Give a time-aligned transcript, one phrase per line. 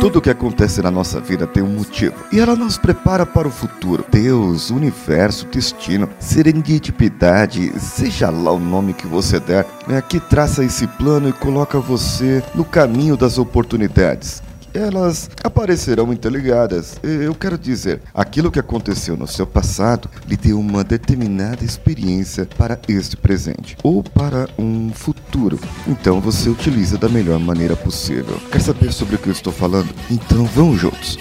[0.00, 3.50] Tudo que acontece na nossa vida tem um motivo e ela nos prepara para o
[3.50, 4.04] futuro.
[4.10, 10.86] Deus, universo, destino, serendipidade, seja lá o nome que você der, é que traça esse
[10.86, 14.42] plano e coloca você no caminho das oportunidades
[14.74, 16.98] elas aparecerão interligadas.
[17.02, 22.78] Eu quero dizer, aquilo que aconteceu no seu passado lhe deu uma determinada experiência para
[22.88, 25.58] este presente ou para um futuro.
[25.86, 28.40] Então você utiliza da melhor maneira possível.
[28.50, 29.88] Quer saber sobre o que eu estou falando?
[30.10, 31.18] Então vamos juntos.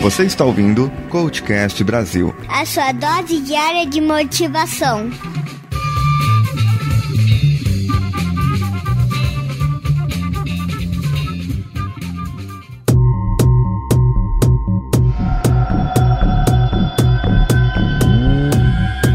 [0.00, 2.34] Você está ouvindo Coachcast Brasil.
[2.48, 5.10] A sua dose diária de motivação.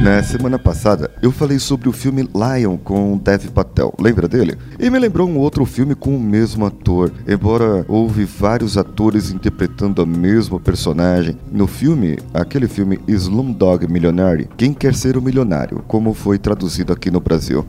[0.05, 4.55] Na semana passada, eu falei sobre o filme Lion com Dev Patel, lembra dele?
[4.77, 7.11] E me lembrou um outro filme com o mesmo ator.
[7.27, 14.75] Embora houve vários atores interpretando a mesma personagem, no filme, aquele filme Slumdog Millionaire, Quem
[14.75, 17.65] Quer Ser o Milionário, como foi traduzido aqui no Brasil.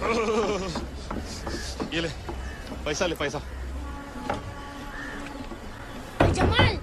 [1.90, 2.08] Ele,
[2.84, 3.61] vai sair, vai sair.
[6.42, 6.76] Jamal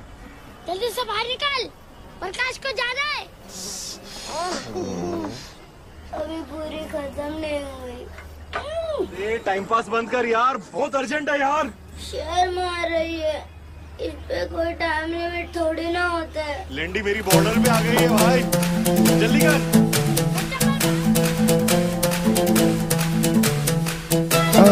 [0.67, 1.67] जल्दी से बाहर निकल।
[2.19, 3.23] प्रकाश को जाना है।
[6.13, 11.71] अभी पूरी खत्म नहीं हुई। टाइम पास बंद कर यार। बहुत अर्जेंट है यार।
[12.02, 13.37] शेर मार रही है।
[14.02, 17.95] इस पे कोई टाइम लिमिट थोड़ी ना होता है। लेंडी मेरी बॉर्डर पे आ गई
[17.97, 18.41] है भाई।
[19.19, 19.88] जल्दी कर।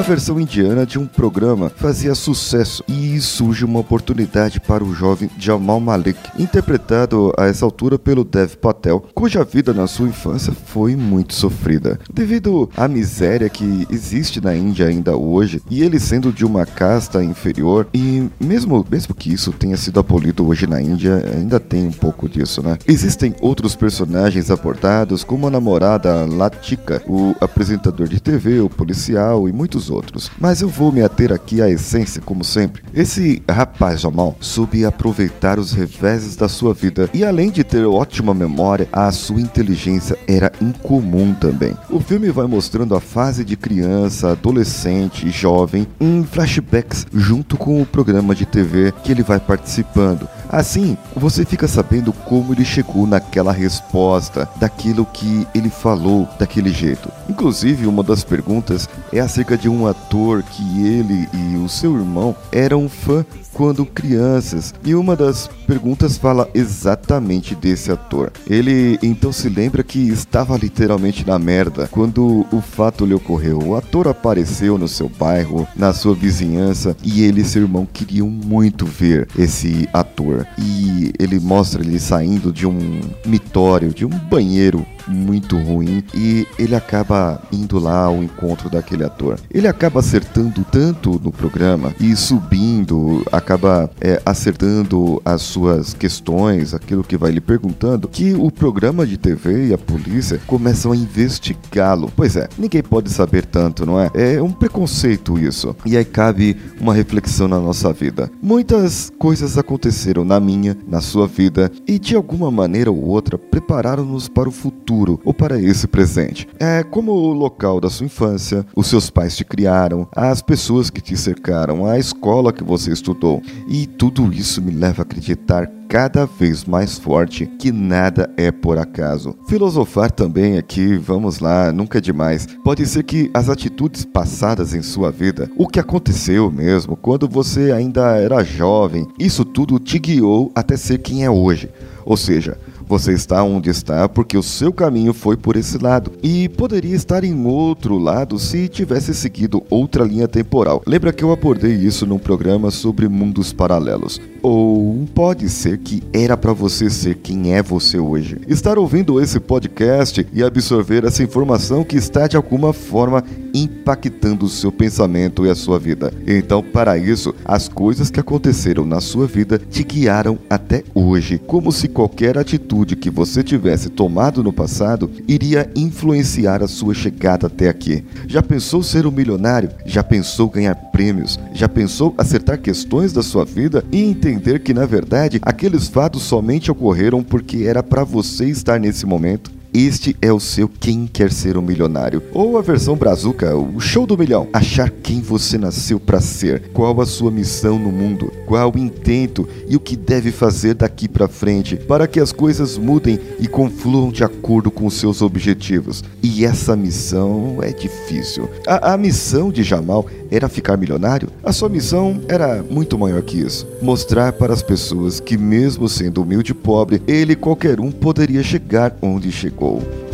[0.08, 5.82] Versão indiana de um programa fazia sucesso e surge uma oportunidade para o jovem Jamal
[5.82, 11.34] Malik, interpretado a essa altura pelo Dev Patel, cuja vida na sua infância foi muito
[11.34, 12.00] sofrida.
[12.10, 17.22] Devido à miséria que existe na Índia ainda hoje, e ele sendo de uma casta
[17.22, 21.92] inferior, e mesmo, mesmo que isso tenha sido abolido hoje na Índia, ainda tem um
[21.92, 22.78] pouco disso, né?
[22.88, 29.52] Existem outros personagens abordados, como a namorada Latika, o apresentador de TV, o policial e
[29.52, 29.97] muitos outros.
[30.40, 32.84] Mas eu vou me ater aqui à essência, como sempre.
[32.94, 38.34] Esse rapaz Jamal soube aproveitar os reveses da sua vida e além de ter ótima
[38.34, 41.76] memória, a sua inteligência era incomum também.
[41.90, 47.82] O filme vai mostrando a fase de criança, adolescente e jovem em flashbacks junto com
[47.82, 50.28] o programa de TV que ele vai participando.
[50.50, 57.12] Assim, você fica sabendo como ele chegou naquela resposta, daquilo que ele falou daquele jeito.
[57.30, 62.36] Inclusive, uma das perguntas é acerca de um ator que ele e o seu irmão
[62.52, 63.26] eram fã
[63.58, 64.74] quando crianças.
[64.86, 68.32] E uma das perguntas fala exatamente desse ator.
[68.48, 73.58] Ele então se lembra que estava literalmente na merda quando o fato lhe ocorreu.
[73.58, 78.30] O ator apareceu no seu bairro, na sua vizinhança, e ele e seu irmão queriam
[78.30, 80.46] muito ver esse ator.
[80.60, 86.76] E ele mostra ele saindo de um mitório, de um banheiro muito ruim e ele
[86.76, 89.40] acaba indo lá ao encontro daquele ator.
[89.52, 97.02] Ele acaba acertando tanto no programa e subindo, acaba é, acertando as suas questões, aquilo
[97.02, 102.12] que vai lhe perguntando, que o programa de TV e a polícia começam a investigá-lo.
[102.14, 104.12] Pois é, ninguém pode saber tanto, não é?
[104.14, 105.74] É um preconceito isso.
[105.86, 108.30] E aí cabe uma reflexão na nossa vida.
[108.42, 114.28] Muitas coisas aconteceram na minha, na sua vida e de alguma maneira ou outra prepararam-nos
[114.28, 116.48] para o futuro futuro ou para esse presente.
[116.58, 121.02] É como o local da sua infância, os seus pais te criaram, as pessoas que
[121.02, 123.37] te cercaram, a escola que você estudou.
[123.68, 128.78] E tudo isso me leva a acreditar cada vez mais forte que nada é por
[128.78, 129.36] acaso.
[129.48, 132.48] Filosofar também aqui, vamos lá, nunca é demais.
[132.64, 137.72] Pode ser que as atitudes passadas em sua vida, o que aconteceu mesmo quando você
[137.72, 141.70] ainda era jovem, isso tudo te guiou até ser quem é hoje.
[142.06, 146.48] Ou seja, você está onde está porque o seu caminho foi por esse lado e
[146.50, 150.82] poderia estar em outro lado se tivesse seguido outra linha temporal.
[150.86, 154.22] Lembra que eu abordei isso num programa sobre mundos paralelos?
[154.42, 158.40] Ou pode ser que era para você ser quem é você hoje.
[158.48, 163.24] Estar ouvindo esse podcast e absorver essa informação que está de alguma forma
[163.64, 166.14] impactando o seu pensamento e a sua vida.
[166.26, 171.72] Então, para isso, as coisas que aconteceram na sua vida te guiaram até hoje, como
[171.72, 177.70] se qualquer atitude que você tivesse tomado no passado iria influenciar a sua chegada até
[177.70, 178.04] aqui.
[178.28, 179.70] Já pensou ser um milionário?
[179.86, 181.40] Já pensou ganhar prêmios?
[181.54, 186.72] Já pensou acertar questões da sua vida e entender que na verdade aqueles fatos somente
[186.72, 189.57] ocorreram porque era para você estar nesse momento?
[189.74, 192.24] Este é o seu Quem Quer Ser um Milionário.
[192.34, 194.48] Ou a versão brazuca, o show do milhão.
[194.54, 199.48] Achar quem você nasceu para ser, qual a sua missão no mundo, qual o intento
[199.68, 204.10] e o que deve fazer daqui para frente para que as coisas mudem e confluam
[204.10, 206.04] de acordo com seus objetivos.
[206.24, 208.50] E essa missão é difícil.
[208.66, 211.30] A, a missão de Jamal era ficar milionário?
[211.44, 213.68] A sua missão era muito maior que isso.
[213.82, 218.96] Mostrar para as pessoas que, mesmo sendo humilde e pobre, ele qualquer um poderia chegar
[219.02, 220.07] onde chegou gol.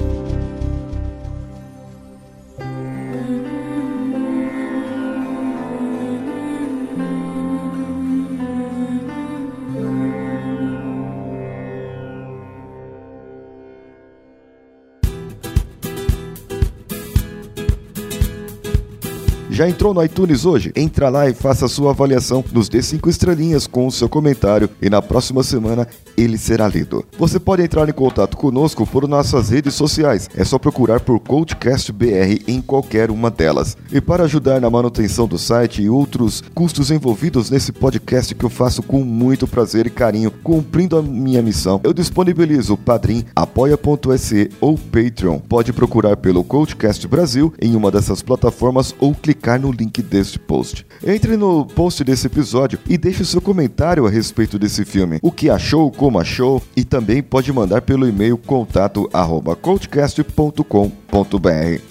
[19.53, 20.71] Já entrou no iTunes hoje?
[20.75, 24.89] Entra lá e faça sua avaliação, nos dê 5 estrelinhas com o seu comentário e
[24.89, 27.05] na próxima semana ele será lido.
[27.19, 30.27] Você pode entrar em contato conosco por nossas redes sociais.
[30.35, 33.77] É só procurar por Coachcast BR em qualquer uma delas.
[33.91, 38.49] E para ajudar na manutenção do site e outros custos envolvidos nesse podcast que eu
[38.49, 44.49] faço com muito prazer e carinho, cumprindo a minha missão, eu disponibilizo o Padrim, apoia.se
[44.59, 45.37] ou Patreon.
[45.37, 50.39] Pode procurar pelo Coachcast Brasil em uma dessas plataformas ou clicar clicar no link deste
[50.39, 50.85] post.
[51.05, 55.19] Entre no post desse episódio e deixe seu comentário a respeito desse filme.
[55.21, 58.37] O que achou, como achou e também pode mandar pelo e-mail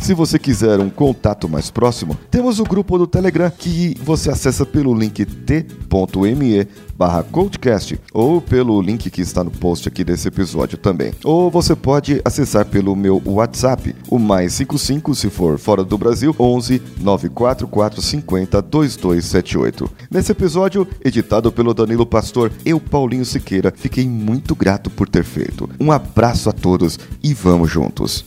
[0.01, 4.67] Se você quiser um contato mais próximo, temos o grupo do Telegram que você acessa
[4.67, 6.67] pelo link t.me
[6.97, 11.13] barra Coachcast ou pelo link que está no post aqui desse episódio também.
[11.23, 16.35] Ou você pode acessar pelo meu WhatsApp, o mais 55 se for fora do Brasil,
[16.37, 19.89] 11 94450 2278.
[20.11, 25.71] Nesse episódio, editado pelo Danilo Pastor, eu, Paulinho Siqueira, fiquei muito grato por ter feito.
[25.79, 28.25] Um abraço a todos e vamos juntos.